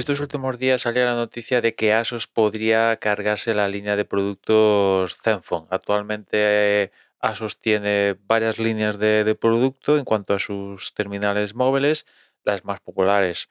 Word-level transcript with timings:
estos 0.00 0.20
últimos 0.20 0.58
días 0.58 0.80
salía 0.80 1.04
la 1.04 1.14
noticia 1.14 1.60
de 1.60 1.74
que 1.74 1.92
Asus 1.92 2.26
podría 2.26 2.96
cargarse 2.96 3.52
la 3.52 3.68
línea 3.68 3.96
de 3.96 4.06
productos 4.06 5.18
Zenfone. 5.20 5.66
Actualmente 5.70 6.90
Asus 7.20 7.58
tiene 7.58 8.16
varias 8.26 8.58
líneas 8.58 8.98
de, 8.98 9.36
producto 9.38 9.98
en 9.98 10.06
cuanto 10.06 10.32
a 10.32 10.38
sus 10.38 10.94
terminales 10.94 11.54
móviles, 11.54 12.06
las 12.44 12.64
más 12.64 12.80
populares, 12.80 13.50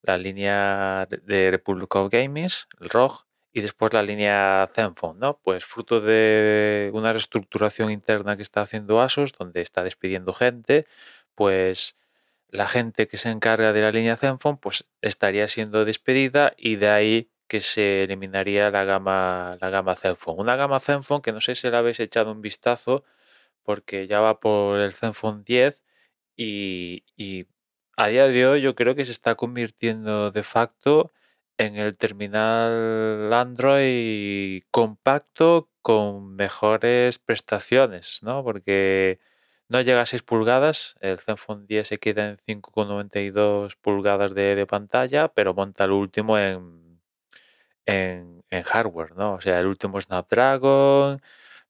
la 0.00 0.16
línea 0.16 1.06
de 1.06 1.50
Republic 1.50 1.94
of 1.94 2.10
Games, 2.10 2.66
el 2.80 2.88
ROG, 2.88 3.26
y 3.52 3.60
después 3.60 3.92
la 3.92 4.02
línea 4.02 4.70
Zenfone, 4.72 5.20
¿no? 5.20 5.38
Pues 5.42 5.66
fruto 5.66 6.00
de 6.00 6.90
una 6.94 7.12
reestructuración 7.12 7.90
interna 7.90 8.36
que 8.36 8.42
está 8.42 8.62
haciendo 8.62 9.02
Asus, 9.02 9.32
donde 9.32 9.60
está 9.60 9.84
despidiendo 9.84 10.32
gente, 10.32 10.86
pues 11.34 11.94
la 12.52 12.68
gente 12.68 13.06
que 13.08 13.16
se 13.16 13.30
encarga 13.30 13.72
de 13.72 13.82
la 13.82 13.92
línea 13.92 14.16
Zenfone 14.16 14.58
pues 14.60 14.86
estaría 15.02 15.48
siendo 15.48 15.84
despedida 15.84 16.54
y 16.56 16.76
de 16.76 16.88
ahí 16.88 17.30
que 17.48 17.60
se 17.60 18.04
eliminaría 18.04 18.70
la 18.70 18.84
gama, 18.84 19.58
la 19.60 19.70
gama 19.70 19.96
Zenfone. 19.96 20.40
Una 20.40 20.56
gama 20.56 20.80
Zenfone 20.80 21.22
que 21.22 21.32
no 21.32 21.40
sé 21.40 21.54
si 21.54 21.68
la 21.70 21.78
habéis 21.78 22.00
echado 22.00 22.32
un 22.32 22.40
vistazo 22.42 23.04
porque 23.64 24.06
ya 24.06 24.20
va 24.20 24.40
por 24.40 24.78
el 24.78 24.92
Zenfone 24.94 25.42
10 25.44 25.84
y, 26.36 27.04
y 27.16 27.46
a 27.96 28.08
día 28.08 28.26
de 28.28 28.46
hoy 28.46 28.62
yo 28.62 28.74
creo 28.74 28.94
que 28.94 29.04
se 29.04 29.12
está 29.12 29.34
convirtiendo 29.36 30.30
de 30.30 30.42
facto 30.42 31.12
en 31.58 31.76
el 31.76 31.96
terminal 31.98 33.32
Android 33.32 34.62
compacto 34.70 35.70
con 35.82 36.34
mejores 36.36 37.18
prestaciones, 37.18 38.20
¿no? 38.22 38.42
Porque 38.44 39.20
no 39.70 39.80
llega 39.80 40.02
a 40.02 40.06
6 40.06 40.22
pulgadas, 40.24 40.96
el 41.00 41.20
Zenfone 41.20 41.64
10 41.66 41.86
se 41.88 41.98
queda 41.98 42.28
en 42.28 42.36
5,92 42.38 43.76
pulgadas 43.80 44.34
de, 44.34 44.56
de 44.56 44.66
pantalla, 44.66 45.28
pero 45.28 45.54
monta 45.54 45.84
el 45.84 45.92
último 45.92 46.36
en, 46.38 47.00
en, 47.86 48.44
en 48.50 48.62
hardware, 48.64 49.16
¿no? 49.16 49.34
O 49.34 49.40
sea, 49.40 49.60
el 49.60 49.66
último 49.66 50.00
Snapdragon, 50.00 51.22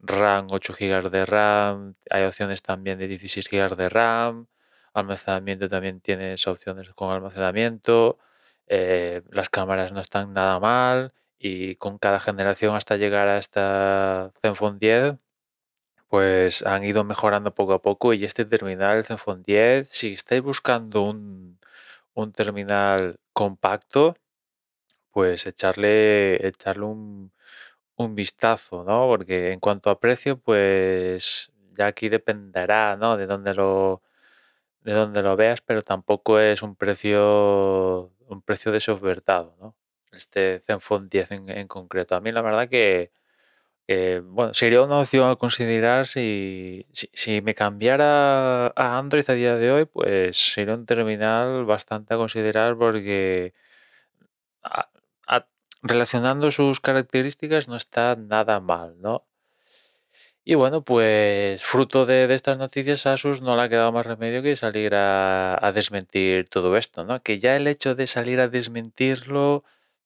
RAM 0.00 0.48
8 0.50 0.74
GB 0.78 1.10
de 1.10 1.24
RAM, 1.24 1.94
hay 2.10 2.24
opciones 2.24 2.62
también 2.62 2.98
de 2.98 3.06
16 3.08 3.48
GB 3.48 3.76
de 3.76 3.88
RAM, 3.88 4.48
almacenamiento 4.92 5.68
también 5.68 6.00
tienes 6.00 6.46
opciones 6.48 6.90
con 6.94 7.12
almacenamiento, 7.12 8.18
eh, 8.66 9.22
las 9.30 9.50
cámaras 9.50 9.92
no 9.92 10.00
están 10.00 10.32
nada 10.32 10.58
mal 10.60 11.12
y 11.38 11.76
con 11.76 11.98
cada 11.98 12.18
generación 12.18 12.74
hasta 12.76 12.96
llegar 12.96 13.28
a 13.28 13.38
esta 13.38 14.32
Zenfone 14.42 14.78
10 14.80 15.16
pues 16.14 16.62
han 16.62 16.84
ido 16.84 17.02
mejorando 17.02 17.52
poco 17.56 17.72
a 17.74 17.82
poco 17.82 18.12
y 18.14 18.24
este 18.24 18.44
terminal, 18.44 18.98
el 18.98 19.04
Zenfone 19.04 19.42
10, 19.44 19.88
si 19.88 20.12
estáis 20.12 20.42
buscando 20.42 21.02
un, 21.02 21.58
un 22.14 22.30
terminal 22.32 23.18
compacto, 23.32 24.16
pues 25.12 25.46
echarle, 25.46 26.46
echarle 26.46 26.84
un, 26.86 27.32
un 27.96 28.14
vistazo, 28.14 28.84
¿no? 28.84 29.08
Porque 29.08 29.52
en 29.52 29.60
cuanto 29.60 29.90
a 29.90 30.00
precio, 30.00 30.38
pues 30.38 31.52
ya 31.74 31.86
aquí 31.88 32.08
dependerá, 32.08 32.96
¿no? 32.96 33.16
De 33.16 33.26
dónde 33.26 33.54
lo, 33.54 34.02
de 34.82 34.92
dónde 34.92 35.22
lo 35.22 35.36
veas, 35.36 35.60
pero 35.62 35.82
tampoco 35.82 36.40
es 36.40 36.62
un 36.62 36.76
precio, 36.76 38.12
un 38.28 38.42
precio 38.42 38.72
desofertado, 38.72 39.56
¿no? 39.60 39.76
Este 40.12 40.60
Zenfone 40.60 41.08
10 41.10 41.30
en, 41.32 41.48
en 41.50 41.68
concreto. 41.68 42.16
A 42.16 42.20
mí 42.20 42.32
la 42.32 42.42
verdad 42.42 42.68
que, 42.68 43.12
que, 43.86 44.20
bueno, 44.24 44.54
sería 44.54 44.82
una 44.82 44.98
opción 44.98 45.30
a 45.30 45.36
considerar 45.36 46.06
si, 46.06 46.86
si, 46.92 47.42
me 47.42 47.54
cambiara 47.54 48.68
a 48.68 48.98
Android 48.98 49.28
a 49.28 49.34
día 49.34 49.56
de 49.56 49.70
hoy, 49.72 49.84
pues 49.84 50.36
sería 50.54 50.74
un 50.74 50.86
terminal 50.86 51.64
bastante 51.64 52.14
a 52.14 52.16
considerar 52.16 52.76
porque 52.76 53.52
relacionando 55.84 56.50
sus 56.50 56.80
características 56.80 57.68
no 57.68 57.76
está 57.76 58.16
nada 58.16 58.58
mal, 58.58 58.96
¿no? 59.00 59.26
Y 60.46 60.54
bueno, 60.56 60.82
pues 60.84 61.64
fruto 61.64 62.04
de, 62.06 62.26
de 62.26 62.34
estas 62.34 62.58
noticias, 62.58 63.06
Asus 63.06 63.40
no 63.40 63.56
le 63.56 63.62
ha 63.62 63.68
quedado 63.68 63.92
más 63.92 64.04
remedio 64.06 64.42
que 64.42 64.56
salir 64.56 64.94
a, 64.94 65.58
a 65.66 65.72
desmentir 65.72 66.48
todo 66.48 66.76
esto, 66.76 67.04
¿no? 67.04 67.22
Que 67.22 67.38
ya 67.38 67.56
el 67.56 67.66
hecho 67.66 67.94
de 67.94 68.06
salir 68.06 68.40
a 68.40 68.48
desmentirlo, 68.48 69.64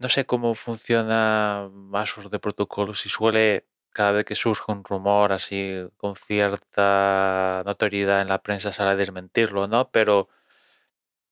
no 0.00 0.08
sé 0.08 0.26
cómo 0.26 0.54
funciona 0.54 1.70
Asus 1.94 2.30
de 2.30 2.40
protocolo, 2.40 2.94
si 2.94 3.08
suele, 3.10 3.66
cada 3.92 4.12
vez 4.12 4.24
que 4.26 4.34
surge 4.36 4.72
un 4.72 4.84
rumor 4.84 5.32
así 5.32 5.86
con 5.98 6.16
cierta 6.16 7.62
notoriedad 7.66 8.22
en 8.22 8.28
la 8.28 8.42
prensa, 8.42 8.72
sale 8.72 8.90
a 8.92 8.96
desmentirlo, 8.96 9.68
¿no? 9.68 9.90
Pero 9.92 10.28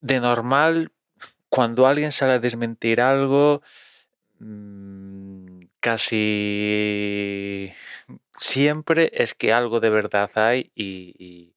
de 0.00 0.20
normal, 0.20 0.92
cuando 1.48 1.86
alguien 1.86 2.12
sale 2.12 2.34
a 2.34 2.38
desmentir 2.38 3.00
algo, 3.00 3.62
mm, 4.40 5.62
casi 5.80 7.72
siempre 8.38 9.10
es 9.14 9.34
que 9.34 9.52
algo 9.52 9.80
de 9.80 9.90
verdad 9.90 10.30
hay 10.36 10.72
y, 10.74 11.14
y- 11.18 11.56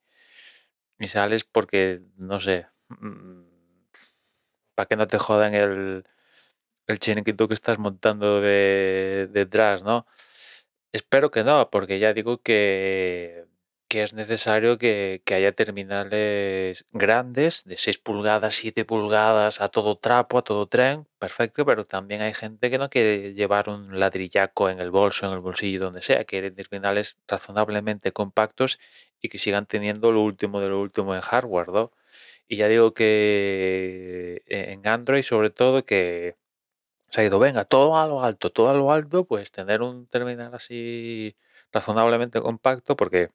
y 0.99 1.07
sales 1.07 1.43
porque, 1.43 2.01
no 2.17 2.39
sé, 2.39 2.67
para 4.75 4.87
que 4.87 4.95
no 4.95 5.07
te 5.07 5.17
jodan 5.17 5.53
el, 5.53 6.05
el 6.87 6.99
chiringuito 6.99 7.47
que 7.47 7.53
estás 7.53 7.79
montando 7.79 8.41
de, 8.41 9.29
detrás, 9.31 9.83
¿no? 9.83 10.05
Espero 10.93 11.31
que 11.31 11.43
no, 11.43 11.69
porque 11.71 11.99
ya 11.99 12.13
digo 12.13 12.41
que, 12.41 13.45
que 13.87 14.03
es 14.03 14.13
necesario 14.13 14.77
que, 14.77 15.21
haya 15.31 15.51
terminales 15.53 16.85
grandes, 16.91 17.63
de 17.65 17.77
6 17.77 17.99
pulgadas, 17.99 18.55
7 18.55 18.85
pulgadas, 18.85 19.61
a 19.61 19.67
todo 19.67 19.97
trapo, 19.97 20.37
a 20.37 20.43
todo 20.43 20.67
tren, 20.67 21.07
perfecto, 21.19 21.65
pero 21.65 21.83
también 21.85 22.21
hay 22.21 22.33
gente 22.33 22.69
que 22.69 22.77
no 22.77 22.89
quiere 22.89 23.33
llevar 23.33 23.69
un 23.69 23.99
ladrillaco 23.99 24.69
en 24.69 24.79
el 24.79 24.91
bolso, 24.91 25.27
en 25.27 25.33
el 25.33 25.39
bolsillo, 25.39 25.79
donde 25.79 26.01
sea, 26.01 26.25
quiere 26.25 26.51
terminales 26.51 27.17
razonablemente 27.27 28.11
compactos 28.11 28.79
y 29.21 29.29
que 29.29 29.37
sigan 29.39 29.65
teniendo 29.65 30.11
lo 30.11 30.21
último 30.21 30.61
de 30.61 30.69
lo 30.69 30.81
último 30.81 31.15
en 31.15 31.21
hardware, 31.21 31.69
¿no? 31.69 31.91
Y 32.47 32.57
ya 32.57 32.67
digo 32.67 32.93
que 32.93 34.43
eh, 34.47 34.73
en 34.73 34.87
Android, 34.87 35.23
sobre 35.23 35.49
todo, 35.49 35.85
que 35.85 36.35
se 37.09 37.21
ha 37.21 37.23
ido, 37.25 37.39
venga, 37.39 37.65
todo 37.65 37.97
a 37.97 38.07
lo 38.07 38.23
alto, 38.23 38.51
todo 38.51 38.69
a 38.69 38.73
lo 38.73 38.91
alto, 38.91 39.25
pues 39.25 39.51
tener 39.51 39.81
un 39.81 40.07
terminal 40.07 40.53
así 40.53 41.35
razonablemente 41.71 42.41
compacto, 42.41 42.95
porque 42.95 43.29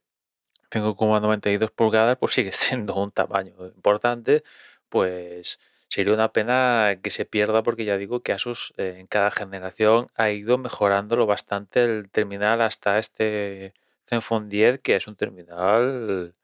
5,92 0.71 1.71
pulgadas, 1.73 2.17
pues 2.19 2.35
sigue 2.35 2.53
siendo 2.53 2.95
un 2.97 3.13
tamaño 3.13 3.55
importante, 3.67 4.45
pues 4.89 5.61
sería 5.89 6.15
una 6.15 6.33
pena 6.33 6.99
que 7.03 7.11
se 7.11 7.25
pierda, 7.27 7.63
porque 7.63 7.85
ya 7.85 7.97
digo 7.97 8.23
que 8.23 8.33
Asus 8.33 8.73
eh, 8.77 8.97
en 8.99 9.07
cada 9.07 9.31
generación 9.31 10.09
ha 10.15 10.31
ido 10.31 10.59
mejorándolo 10.59 11.27
bastante 11.27 11.85
el 11.85 12.11
terminal 12.11 12.61
hasta 12.61 12.99
este 12.99 13.75
Zenfone 14.09 14.49
10, 14.49 14.81
que 14.81 14.97
es 14.97 15.07
un 15.09 15.17
terminal, 15.17 16.35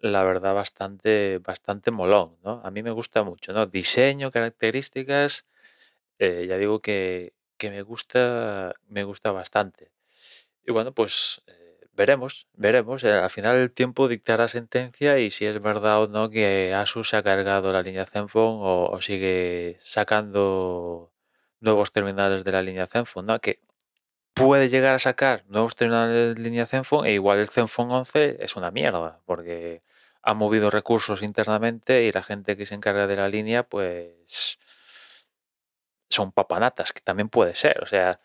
la 0.00 0.24
verdad, 0.24 0.54
bastante, 0.54 1.38
bastante 1.38 1.90
molón, 1.90 2.36
¿no? 2.44 2.60
A 2.64 2.70
mí 2.70 2.82
me 2.82 2.90
gusta 2.92 3.22
mucho, 3.24 3.52
¿no? 3.52 3.66
Diseño, 3.66 4.30
características 4.30 5.46
eh, 6.18 6.46
ya 6.48 6.56
digo 6.58 6.80
que, 6.80 7.34
que 7.58 7.70
me 7.70 7.82
gusta, 7.82 8.74
me 8.88 9.04
gusta 9.04 9.32
bastante. 9.32 9.90
Y 10.68 10.72
bueno, 10.72 10.92
pues 10.94 11.42
eh, 11.46 11.68
veremos, 11.94 12.46
veremos. 12.54 13.04
Eh, 13.04 13.12
al 13.12 13.30
final 13.30 13.56
el 13.56 13.72
tiempo 13.72 14.08
dictará 14.08 14.48
sentencia 14.48 15.18
y 15.18 15.30
si 15.30 15.46
es 15.46 15.60
verdad 15.60 16.02
o 16.02 16.08
no 16.08 16.30
que 16.30 16.74
Asus 16.74 17.10
se 17.10 17.16
ha 17.16 17.22
cargado 17.22 17.72
la 17.72 17.82
línea 17.82 18.06
Zenfone 18.06 18.58
o, 18.62 19.00
sigue 19.00 19.76
sacando 19.80 21.12
nuevos 21.60 21.92
terminales 21.92 22.44
de 22.44 22.52
la 22.52 22.62
línea 22.62 22.86
Zenfone, 22.86 23.26
¿no? 23.26 23.40
Que 23.40 23.60
puede 24.34 24.68
llegar 24.68 24.92
a 24.94 24.98
sacar 25.00 25.44
nuevos 25.48 25.74
terminales 25.76 26.36
de 26.36 26.42
línea 26.42 26.66
Zenfone 26.66 27.10
e 27.10 27.14
igual 27.14 27.38
el 27.38 27.48
Zenfone 27.48 27.94
11 27.94 28.38
es 28.40 28.56
una 28.56 28.70
mierda 28.70 29.20
porque 29.26 29.82
ha 30.22 30.34
movido 30.34 30.70
recursos 30.70 31.22
internamente 31.22 32.04
y 32.04 32.12
la 32.12 32.22
gente 32.22 32.56
que 32.56 32.66
se 32.66 32.74
encarga 32.74 33.06
de 33.06 33.16
la 33.16 33.28
línea 33.28 33.64
pues 33.64 34.58
son 36.18 36.32
papanatas, 36.32 36.92
que 36.94 37.00
también 37.02 37.28
puede 37.30 37.54
ser. 37.54 37.82
O 37.82 37.86
sea, 37.86 38.20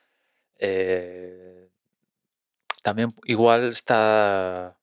eh, 0.60 1.70
también 2.82 3.10
igual 3.26 3.70
está 3.70 4.78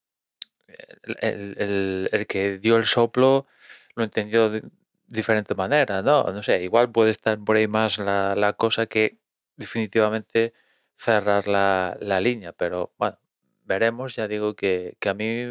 el, 1.02 1.16
el- 1.20 1.54
el- 1.58 2.08
el 2.12 2.26
que 2.26 2.58
dio 2.58 2.76
el 2.76 2.84
soplo 2.84 3.46
lo 3.94 4.04
entendió 4.04 4.50
de 4.50 4.62
diferente 5.08 5.54
manera, 5.54 6.02
¿no? 6.02 6.24
No 6.32 6.42
sé, 6.42 6.62
igual 6.62 6.90
puede 6.92 7.10
estar 7.10 7.38
por 7.40 7.56
ahí 7.56 7.66
más 7.68 7.98
la, 7.98 8.34
la 8.36 8.52
cosa 8.54 8.86
que 8.86 9.18
definitivamente 9.56 10.52
cerrar 10.96 11.48
la, 11.48 11.96
la 12.00 12.20
línea, 12.20 12.52
pero 12.52 12.92
bueno, 12.98 13.18
veremos, 13.64 14.14
ya 14.16 14.28
digo 14.28 14.54
que, 14.54 14.96
que 15.00 15.08
a 15.08 15.14
mí 15.14 15.46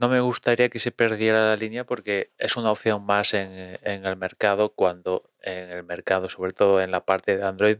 no 0.00 0.08
me 0.08 0.20
gustaría 0.20 0.70
que 0.70 0.78
se 0.78 0.92
perdiera 0.92 1.50
la 1.50 1.56
línea 1.56 1.84
porque 1.84 2.32
es 2.38 2.56
una 2.56 2.70
opción 2.72 3.04
más 3.04 3.34
en, 3.34 3.78
el 3.82 4.16
mercado 4.16 4.70
cuando 4.70 5.30
en 5.42 5.70
el 5.70 5.84
mercado, 5.84 6.28
sobre 6.30 6.52
todo 6.52 6.80
en 6.80 6.90
la 6.90 7.04
parte 7.04 7.36
de 7.36 7.44
Android, 7.44 7.78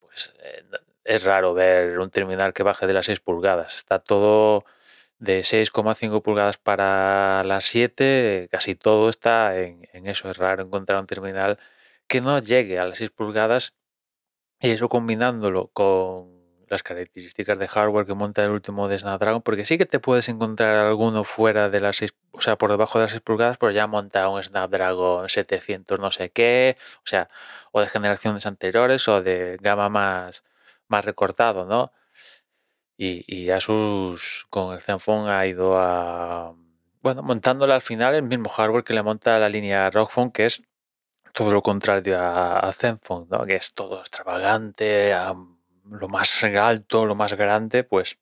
pues 0.00 0.34
eh, 0.42 0.64
es 1.04 1.24
raro 1.24 1.54
ver 1.54 1.98
un 1.98 2.10
terminal 2.10 2.54
que 2.54 2.62
baje 2.62 2.86
de 2.86 2.94
las 2.94 3.06
6 3.06 3.20
pulgadas. 3.20 3.76
Está 3.76 3.98
todo 4.00 4.64
de 5.18 5.40
6,5 5.40 6.22
pulgadas 6.22 6.58
para 6.58 7.44
las 7.44 7.64
7, 7.66 8.48
casi 8.50 8.74
todo 8.74 9.08
está 9.10 9.58
en, 9.60 9.88
en 9.92 10.06
eso. 10.06 10.30
Es 10.30 10.38
raro 10.38 10.62
encontrar 10.64 11.00
un 11.00 11.06
terminal 11.06 11.58
que 12.08 12.20
no 12.20 12.38
llegue 12.38 12.78
a 12.78 12.86
las 12.86 12.98
6 12.98 13.10
pulgadas 13.10 13.74
y 14.60 14.70
eso 14.70 14.88
combinándolo 14.88 15.68
con 15.74 16.33
las 16.68 16.82
características 16.82 17.58
de 17.58 17.68
hardware 17.68 18.06
que 18.06 18.14
monta 18.14 18.44
el 18.44 18.50
último 18.50 18.88
de 18.88 18.98
Snapdragon, 18.98 19.42
porque 19.42 19.64
sí 19.64 19.78
que 19.78 19.86
te 19.86 20.00
puedes 20.00 20.28
encontrar 20.28 20.76
alguno 20.76 21.24
fuera 21.24 21.68
de 21.70 21.80
las 21.80 21.96
6, 21.96 22.14
o 22.32 22.40
sea, 22.40 22.56
por 22.56 22.70
debajo 22.70 22.98
de 22.98 23.04
las 23.04 23.12
6 23.12 23.22
pulgadas, 23.22 23.58
pero 23.58 23.72
ya 23.72 23.86
monta 23.86 24.28
un 24.28 24.42
Snapdragon 24.42 25.28
700 25.28 26.00
no 26.00 26.10
sé 26.10 26.30
qué, 26.30 26.76
o 26.98 27.06
sea, 27.06 27.28
o 27.72 27.80
de 27.80 27.86
generaciones 27.86 28.46
anteriores 28.46 29.08
o 29.08 29.22
de 29.22 29.58
gama 29.60 29.88
más, 29.88 30.44
más 30.88 31.04
recortado, 31.04 31.64
¿no? 31.66 31.92
Y, 32.96 33.24
y 33.26 33.50
Asus 33.50 34.46
con 34.50 34.72
el 34.74 34.80
Zenfone 34.80 35.30
ha 35.30 35.46
ido 35.46 35.76
a, 35.78 36.54
bueno, 37.02 37.22
montándole 37.22 37.74
al 37.74 37.82
final 37.82 38.14
el 38.14 38.22
mismo 38.22 38.48
hardware 38.48 38.84
que 38.84 38.94
le 38.94 39.02
monta 39.02 39.38
la 39.38 39.48
línea 39.48 39.90
ROG 39.90 40.10
Phone, 40.10 40.30
que 40.30 40.46
es 40.46 40.62
todo 41.34 41.52
lo 41.52 41.62
contrario 41.62 42.18
a, 42.20 42.72
Zenfone, 42.72 43.26
¿no? 43.30 43.44
que 43.44 43.56
es 43.56 43.74
todo 43.74 44.00
extravagante, 44.00 45.12
a 45.12 45.34
lo 45.84 46.08
más 46.08 46.42
alto, 46.44 47.06
lo 47.06 47.14
más 47.14 47.34
grande, 47.34 47.84
pues 47.84 48.18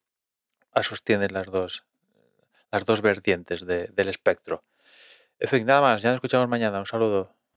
Asus 0.73 1.03
tiene 1.05 1.29
las 1.29 1.47
dos, 1.47 1.85
las 2.73 2.85
dos 2.87 3.03
vertientes 3.03 3.67
de- 3.67 3.89
del 3.89 4.09
espectro. 4.09 4.65
En 5.39 5.49
fin, 5.49 5.67
nada 5.67 5.81
más, 5.83 6.03
ya 6.03 6.11
nos 6.11 6.17
escuchamos 6.17 6.49
mañana. 6.49 6.79
Un 6.81 6.87
saludo. 6.87 7.35